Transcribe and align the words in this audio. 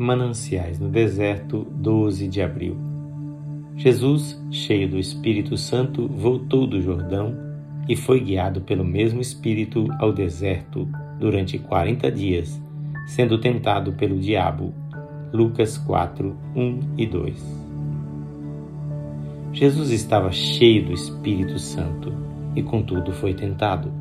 Mananciais 0.00 0.78
no 0.78 0.88
Deserto, 0.88 1.66
12 1.72 2.28
de 2.28 2.40
abril. 2.40 2.76
Jesus, 3.74 4.40
cheio 4.48 4.88
do 4.88 4.96
Espírito 4.96 5.56
Santo, 5.56 6.06
voltou 6.06 6.68
do 6.68 6.80
Jordão 6.80 7.36
e 7.88 7.96
foi 7.96 8.20
guiado 8.20 8.60
pelo 8.60 8.84
mesmo 8.84 9.20
Espírito 9.20 9.88
ao 9.98 10.12
deserto 10.12 10.88
durante 11.18 11.58
quarenta 11.58 12.12
dias, 12.12 12.62
sendo 13.08 13.40
tentado 13.40 13.92
pelo 13.92 14.16
diabo. 14.20 14.72
Lucas 15.32 15.76
4, 15.78 16.32
1 16.54 16.80
e 16.96 17.04
2. 17.04 17.68
Jesus 19.52 19.90
estava 19.90 20.30
cheio 20.30 20.86
do 20.86 20.92
Espírito 20.92 21.58
Santo 21.58 22.14
e, 22.54 22.62
contudo, 22.62 23.12
foi 23.12 23.34
tentado. 23.34 23.92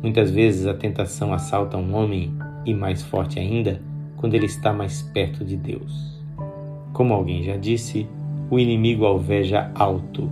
Muitas 0.00 0.30
vezes 0.30 0.68
a 0.68 0.74
tentação 0.74 1.34
assalta 1.34 1.76
um 1.76 1.96
homem 1.96 2.32
e, 2.64 2.72
mais 2.72 3.02
forte 3.02 3.40
ainda, 3.40 3.82
quando 4.22 4.34
ele 4.34 4.46
está 4.46 4.72
mais 4.72 5.02
perto 5.02 5.44
de 5.44 5.56
Deus. 5.56 6.22
Como 6.92 7.12
alguém 7.12 7.42
já 7.42 7.56
disse, 7.56 8.06
o 8.48 8.56
inimigo 8.56 9.04
alveja 9.04 9.72
alto. 9.74 10.30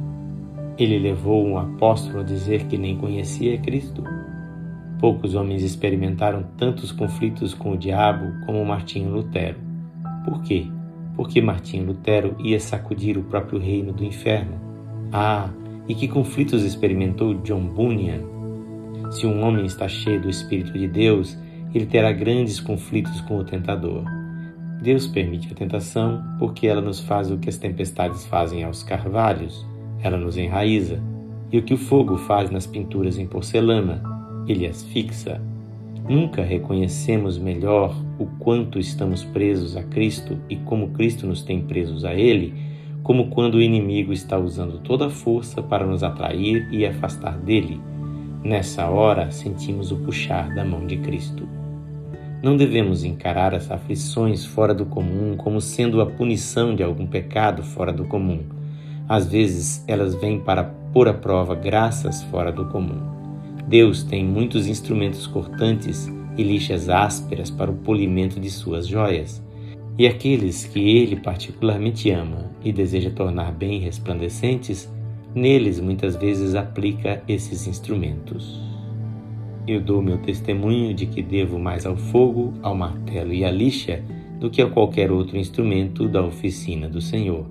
Ele 0.78 0.96
levou 0.96 1.44
um 1.44 1.58
apóstolo 1.58 2.20
a 2.20 2.22
dizer 2.22 2.66
que 2.66 2.78
nem 2.78 2.96
conhecia 2.96 3.58
Cristo. 3.58 4.04
Poucos 5.00 5.34
homens 5.34 5.64
experimentaram 5.64 6.44
tantos 6.56 6.92
conflitos 6.92 7.52
com 7.52 7.72
o 7.72 7.76
diabo 7.76 8.32
como 8.46 8.64
Martinho 8.64 9.10
Lutero. 9.10 9.58
Por 10.24 10.40
quê? 10.42 10.68
Porque 11.16 11.42
Martinho 11.42 11.86
Lutero 11.86 12.36
ia 12.38 12.60
sacudir 12.60 13.18
o 13.18 13.24
próprio 13.24 13.58
reino 13.58 13.92
do 13.92 14.04
inferno. 14.04 14.52
Ah, 15.12 15.50
e 15.88 15.96
que 15.96 16.06
conflitos 16.06 16.62
experimentou 16.62 17.34
John 17.42 17.66
Bunyan? 17.66 18.20
Se 19.10 19.26
um 19.26 19.42
homem 19.42 19.66
está 19.66 19.88
cheio 19.88 20.20
do 20.20 20.30
Espírito 20.30 20.78
de 20.78 20.86
Deus, 20.86 21.36
ele 21.74 21.86
terá 21.86 22.12
grandes 22.12 22.60
conflitos 22.60 23.20
com 23.22 23.38
o 23.38 23.44
tentador. 23.44 24.04
Deus 24.82 25.06
permite 25.06 25.52
a 25.52 25.54
tentação 25.54 26.22
porque 26.38 26.66
ela 26.66 26.80
nos 26.80 27.00
faz 27.00 27.30
o 27.30 27.38
que 27.38 27.48
as 27.48 27.58
tempestades 27.58 28.24
fazem 28.26 28.64
aos 28.64 28.82
carvalhos, 28.82 29.66
ela 30.02 30.16
nos 30.16 30.36
enraiza, 30.36 31.02
e 31.52 31.58
o 31.58 31.62
que 31.62 31.74
o 31.74 31.78
fogo 31.78 32.16
faz 32.16 32.50
nas 32.50 32.66
pinturas 32.66 33.18
em 33.18 33.26
porcelana, 33.26 34.02
ele 34.46 34.66
as 34.66 34.82
fixa. 34.84 35.40
Nunca 36.08 36.42
reconhecemos 36.42 37.38
melhor 37.38 37.94
o 38.18 38.26
quanto 38.38 38.78
estamos 38.78 39.22
presos 39.22 39.76
a 39.76 39.82
Cristo 39.82 40.38
e 40.48 40.56
como 40.56 40.90
Cristo 40.90 41.26
nos 41.26 41.42
tem 41.42 41.60
presos 41.60 42.04
a 42.04 42.14
Ele, 42.14 42.54
como 43.02 43.28
quando 43.28 43.56
o 43.56 43.62
inimigo 43.62 44.12
está 44.12 44.38
usando 44.38 44.78
toda 44.78 45.06
a 45.06 45.10
força 45.10 45.62
para 45.62 45.86
nos 45.86 46.02
atrair 46.02 46.68
e 46.72 46.84
afastar 46.86 47.38
dele. 47.38 47.80
Nessa 48.42 48.88
hora, 48.88 49.30
sentimos 49.30 49.92
o 49.92 49.96
puxar 49.98 50.52
da 50.54 50.64
mão 50.64 50.86
de 50.86 50.96
Cristo. 50.96 51.59
Não 52.42 52.56
devemos 52.56 53.04
encarar 53.04 53.54
as 53.54 53.70
aflições 53.70 54.46
fora 54.46 54.72
do 54.72 54.86
comum 54.86 55.36
como 55.36 55.60
sendo 55.60 56.00
a 56.00 56.06
punição 56.06 56.74
de 56.74 56.82
algum 56.82 57.06
pecado 57.06 57.62
fora 57.62 57.92
do 57.92 58.04
comum. 58.06 58.40
Às 59.06 59.26
vezes 59.26 59.84
elas 59.86 60.14
vêm 60.14 60.40
para 60.40 60.64
pôr 60.64 61.06
à 61.06 61.12
prova 61.12 61.54
graças 61.54 62.22
fora 62.24 62.50
do 62.50 62.64
comum. 62.66 62.98
Deus 63.68 64.02
tem 64.02 64.24
muitos 64.24 64.66
instrumentos 64.66 65.26
cortantes 65.26 66.10
e 66.38 66.42
lixas 66.42 66.88
ásperas 66.88 67.50
para 67.50 67.70
o 67.70 67.76
polimento 67.76 68.40
de 68.40 68.48
suas 68.48 68.86
joias. 68.86 69.42
E 69.98 70.06
aqueles 70.06 70.64
que 70.64 70.80
Ele 70.80 71.16
particularmente 71.16 72.10
ama 72.10 72.50
e 72.64 72.72
deseja 72.72 73.10
tornar 73.10 73.52
bem 73.52 73.80
resplandecentes, 73.80 74.90
neles 75.34 75.78
muitas 75.78 76.16
vezes 76.16 76.54
aplica 76.54 77.22
esses 77.28 77.66
instrumentos. 77.66 78.69
Eu 79.66 79.80
dou 79.80 80.02
meu 80.02 80.18
testemunho 80.18 80.94
de 80.94 81.06
que 81.06 81.22
devo 81.22 81.58
mais 81.58 81.84
ao 81.86 81.96
fogo, 81.96 82.54
ao 82.62 82.74
martelo 82.74 83.32
e 83.32 83.44
à 83.44 83.50
lixa 83.50 84.02
do 84.38 84.50
que 84.50 84.62
a 84.62 84.68
qualquer 84.68 85.12
outro 85.12 85.36
instrumento 85.36 86.08
da 86.08 86.22
oficina 86.22 86.88
do 86.88 87.00
Senhor. 87.00 87.44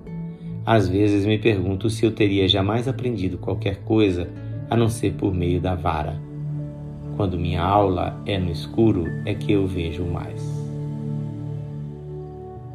Às 0.66 0.88
vezes 0.88 1.24
me 1.24 1.38
pergunto 1.38 1.88
se 1.88 2.04
eu 2.04 2.12
teria 2.12 2.48
jamais 2.48 2.88
aprendido 2.88 3.38
qualquer 3.38 3.76
coisa 3.84 4.28
a 4.68 4.76
não 4.76 4.88
ser 4.88 5.14
por 5.14 5.32
meio 5.32 5.60
da 5.60 5.74
vara. 5.74 6.20
Quando 7.16 7.38
minha 7.38 7.62
aula 7.62 8.20
é 8.26 8.38
no 8.38 8.50
escuro, 8.50 9.04
é 9.24 9.34
que 9.34 9.52
eu 9.52 9.66
vejo 9.66 10.04
mais. 10.04 10.60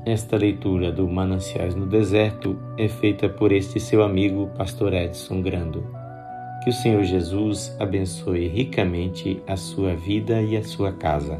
Esta 0.05 0.37
leitura 0.37 0.91
do 0.91 1.07
Mananciais 1.07 1.73
no 1.73 1.87
Deserto 1.87 2.55
é 2.77 2.87
feita 2.87 3.27
por 3.27 3.51
este 3.51 3.79
seu 3.79 4.03
amigo, 4.03 4.49
Pastor 4.55 4.93
Edson 4.93 5.41
Grando. 5.41 5.83
Que 6.65 6.71
o 6.71 6.73
Senhor 6.73 7.03
Jesus 7.03 7.75
abençoe 7.79 8.47
ricamente 8.47 9.39
a 9.45 9.55
sua 9.55 9.95
vida 9.95 10.41
e 10.41 10.57
a 10.57 10.63
sua 10.63 10.91
casa. 10.91 11.39